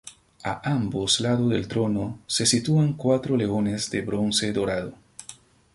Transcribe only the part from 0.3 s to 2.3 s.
A ambos lados del trono